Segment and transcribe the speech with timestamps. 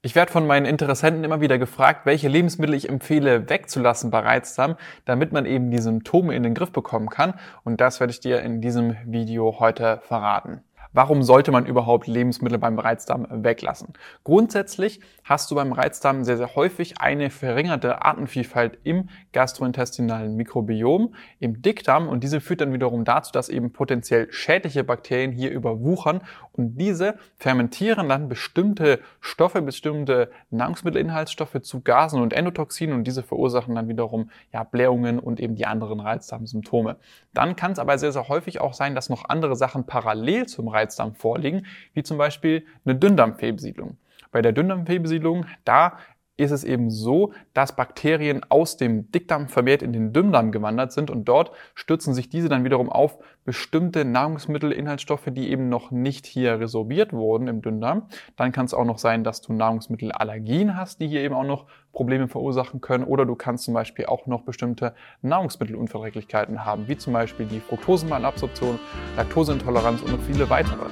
[0.00, 4.76] Ich werde von meinen Interessenten immer wieder gefragt, welche Lebensmittel ich empfehle wegzulassen bei Reizdarm,
[5.04, 7.34] damit man eben die Symptome in den Griff bekommen kann.
[7.64, 10.62] Und das werde ich dir in diesem Video heute verraten.
[10.92, 13.92] Warum sollte man überhaupt Lebensmittel beim Reizdarm weglassen?
[14.24, 21.60] Grundsätzlich hast du beim Reizdarm sehr, sehr häufig eine verringerte Artenvielfalt im gastrointestinalen Mikrobiom, im
[21.60, 26.22] Dickdarm und diese führt dann wiederum dazu, dass eben potenziell schädliche Bakterien hier überwuchern
[26.52, 33.74] und diese fermentieren dann bestimmte Stoffe, bestimmte Nahrungsmittelinhaltsstoffe zu Gasen und Endotoxinen und diese verursachen
[33.74, 36.96] dann wiederum ja, Blähungen und eben die anderen Reizdarmsymptome.
[37.34, 40.68] Dann kann es aber sehr, sehr häufig auch sein, dass noch andere Sachen parallel zum
[40.68, 40.77] Reizdarm
[41.14, 43.96] vorliegen, wie zum Beispiel eine Dünndarmfehlbesiedlung.
[44.30, 45.98] Bei der Dünndarmfehlbesiedlung, da
[46.38, 51.10] ist es eben so, dass Bakterien aus dem Dickdarm vermehrt in den Dünndarm gewandert sind
[51.10, 56.60] und dort stürzen sich diese dann wiederum auf bestimmte Nahrungsmittelinhaltsstoffe, die eben noch nicht hier
[56.60, 58.08] resorbiert wurden im Dünndarm.
[58.36, 61.66] Dann kann es auch noch sein, dass du Nahrungsmittelallergien hast, die hier eben auch noch
[61.92, 67.12] Probleme verursachen können oder du kannst zum Beispiel auch noch bestimmte Nahrungsmittelunverträglichkeiten haben, wie zum
[67.12, 68.78] Beispiel die Fructosemalabsorption,
[69.16, 70.86] Laktoseintoleranz und noch viele weitere.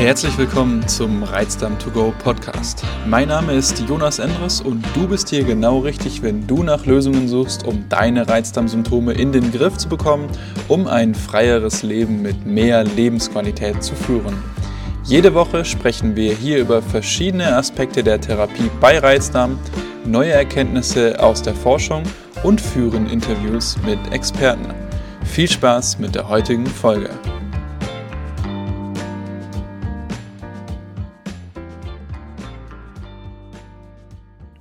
[0.00, 2.82] Herzlich willkommen zum Reizdarm to go Podcast.
[3.06, 7.28] Mein Name ist Jonas Endres und du bist hier genau richtig, wenn du nach Lösungen
[7.28, 10.30] suchst, um deine Reizdarmsymptome in den Griff zu bekommen,
[10.68, 14.42] um ein freieres Leben mit mehr Lebensqualität zu führen.
[15.04, 19.58] Jede Woche sprechen wir hier über verschiedene Aspekte der Therapie bei Reizdarm,
[20.06, 22.04] neue Erkenntnisse aus der Forschung
[22.42, 24.72] und führen Interviews mit Experten.
[25.24, 27.10] Viel Spaß mit der heutigen Folge.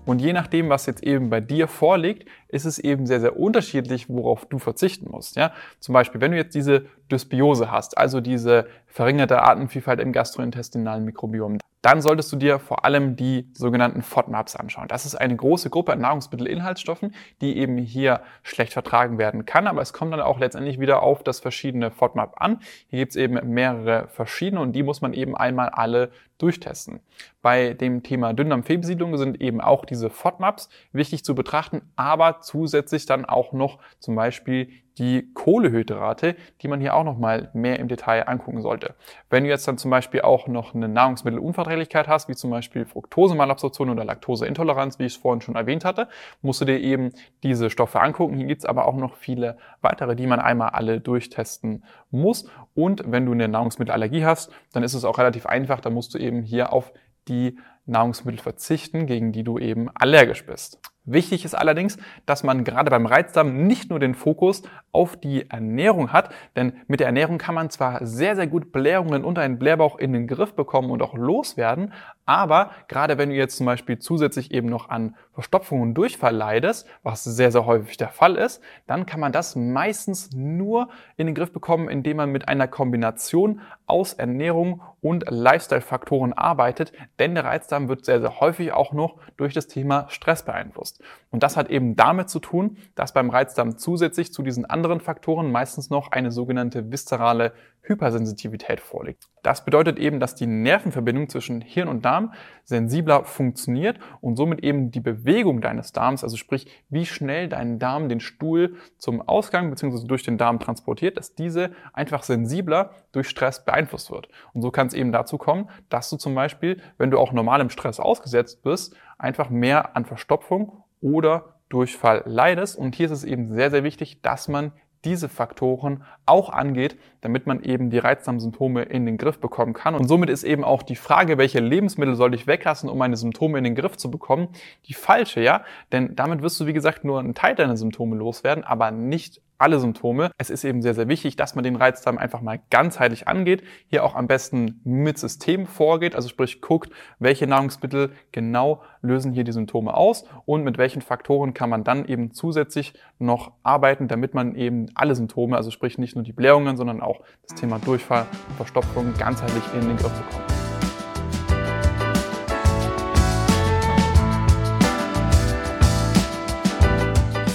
[0.09, 4.09] Und je nachdem, was jetzt eben bei dir vorliegt, ist es eben sehr, sehr unterschiedlich,
[4.09, 5.35] worauf du verzichten musst.
[5.35, 5.51] Ja?
[5.79, 11.59] Zum Beispiel, wenn du jetzt diese Dysbiose hast, also diese verringerte Artenvielfalt im gastrointestinalen Mikrobiom,
[11.83, 14.87] dann solltest du dir vor allem die sogenannten FODMAPs anschauen.
[14.87, 19.81] Das ist eine große Gruppe an Nahrungsmittelinhaltsstoffen, die eben hier schlecht vertragen werden kann, aber
[19.81, 22.61] es kommt dann auch letztendlich wieder auf das verschiedene FODMAP an.
[22.87, 27.01] Hier gibt es eben mehrere verschiedene und die muss man eben einmal alle durchtesten.
[27.41, 33.25] Bei dem Thema Dünndarmfehlbesiedlung sind eben auch diese FODMAPs wichtig zu betrachten, aber zusätzlich dann
[33.25, 38.61] auch noch zum Beispiel die Kohlehydrate, die man hier auch nochmal mehr im Detail angucken
[38.61, 38.95] sollte.
[39.29, 43.89] Wenn du jetzt dann zum Beispiel auch noch eine Nahrungsmittelunverträglichkeit hast, wie zum Beispiel Fructosemalabsorption
[43.89, 46.09] oder Laktoseintoleranz, wie ich es vorhin schon erwähnt hatte,
[46.41, 47.13] musst du dir eben
[47.43, 48.35] diese Stoffe angucken.
[48.35, 52.49] Hier gibt es aber auch noch viele weitere, die man einmal alle durchtesten muss.
[52.75, 56.17] Und wenn du eine Nahrungsmittelallergie hast, dann ist es auch relativ einfach, da musst du
[56.17, 56.93] eben hier auf
[57.27, 60.79] die Nahrungsmittel verzichten, gegen die du eben allergisch bist.
[61.05, 61.97] Wichtig ist allerdings,
[62.27, 66.99] dass man gerade beim Reizdarm nicht nur den Fokus auf die Ernährung hat, denn mit
[66.99, 70.53] der Ernährung kann man zwar sehr, sehr gut Blähungen und einen Blähbauch in den Griff
[70.53, 71.93] bekommen und auch loswerden,
[72.29, 76.87] aber gerade wenn du jetzt zum Beispiel zusätzlich eben noch an Verstopfung und Durchfall leidest,
[77.01, 81.33] was sehr, sehr häufig der Fall ist, dann kann man das meistens nur in den
[81.33, 87.89] Griff bekommen, indem man mit einer Kombination aus Ernährung und Lifestyle-Faktoren arbeitet, denn der Reizdarm
[87.89, 91.01] wird sehr, sehr häufig auch noch durch das Thema Stress beeinflusst.
[91.31, 95.51] Und das hat eben damit zu tun, dass beim Reizdarm zusätzlich zu diesen anderen Faktoren
[95.51, 99.23] meistens noch eine sogenannte viszerale Hypersensitivität vorliegt.
[99.41, 104.91] Das bedeutet eben, dass die Nervenverbindung zwischen Hirn und Darm sensibler funktioniert und somit eben
[104.91, 110.07] die Bewegung deines Darms, also sprich, wie schnell dein Darm den Stuhl zum Ausgang bzw.
[110.07, 114.29] durch den Darm transportiert, dass diese einfach sensibler durch Stress beeinflusst wird.
[114.53, 117.69] Und so kann es eben dazu kommen, dass du zum Beispiel, wenn du auch normalem
[117.69, 122.77] Stress ausgesetzt bist, einfach mehr an Verstopfung oder Durchfall leidest.
[122.77, 124.73] Und hier ist es eben sehr, sehr wichtig, dass man
[125.05, 129.95] diese Faktoren auch angeht, damit man eben die Reizdarmsymptome in den Griff bekommen kann.
[129.95, 133.57] Und somit ist eben auch die Frage, welche Lebensmittel soll ich weglassen, um meine Symptome
[133.57, 134.49] in den Griff zu bekommen,
[134.87, 135.63] die falsche, ja?
[135.91, 139.79] Denn damit wirst du, wie gesagt, nur einen Teil deiner Symptome loswerden, aber nicht alle
[139.79, 140.31] Symptome.
[140.37, 144.03] Es ist eben sehr, sehr wichtig, dass man den Reizdarm einfach mal ganzheitlich angeht, hier
[144.03, 149.51] auch am besten mit System vorgeht, also sprich guckt, welche Nahrungsmittel genau lösen hier die
[149.51, 154.55] Symptome aus und mit welchen Faktoren kann man dann eben zusätzlich noch arbeiten, damit man
[154.55, 158.25] eben alle Symptome, also sprich nicht nur die Blähungen, sondern auch das Thema Durchfall
[158.55, 160.49] Verstopfung ganzheitlich in den Griff bekommt.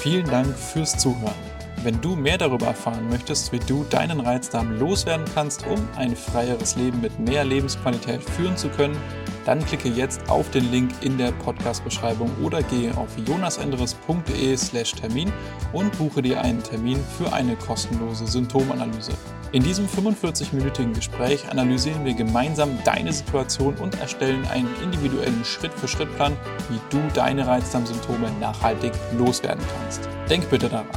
[0.03, 1.54] Vielen Dank fürs Zuhören.
[1.85, 6.77] Wenn du mehr darüber erfahren möchtest, wie du deinen Reizdarm loswerden kannst, um ein freieres
[6.77, 8.97] Leben mit mehr Lebensqualität führen zu können,
[9.45, 15.31] dann klicke jetzt auf den Link in der Podcast-Beschreibung oder gehe auf jonasendres.de/slash Termin
[15.75, 19.13] und buche dir einen Termin für eine kostenlose Symptomanalyse.
[19.53, 26.35] In diesem 45-minütigen Gespräch analysieren wir gemeinsam deine Situation und erstellen einen individuellen Schritt-für-Schritt-Plan,
[26.71, 30.09] wie du deine Reizdarmsymptome nachhaltig loswerden kannst.
[30.31, 30.89] Denk bitte daran,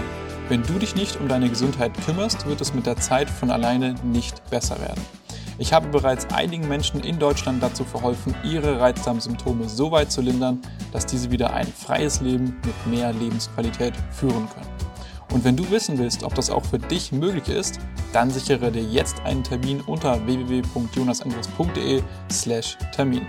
[0.50, 3.96] wenn du dich nicht um deine Gesundheit kümmerst, wird es mit der Zeit von alleine
[4.04, 5.02] nicht besser werden.
[5.60, 10.62] Ich habe bereits einigen Menschen in Deutschland dazu verholfen, ihre Reizdarmsymptome so weit zu lindern,
[10.94, 14.68] dass diese wieder ein freies Leben mit mehr Lebensqualität führen können.
[15.34, 17.80] Und wenn du wissen willst, ob das auch für dich möglich ist,
[18.14, 23.26] dann sichere dir jetzt einen Termin unter www.jonasandres.de/termin.